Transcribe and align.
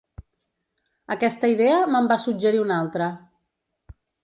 Aquesta 1.15 1.51
idea 1.51 1.77
me'n 1.97 2.09
va 2.13 2.19
suggerir 2.25 2.65
una 2.65 2.81
altra. 2.87 3.13